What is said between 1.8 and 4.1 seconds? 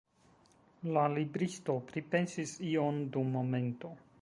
pripensis ion dum momento.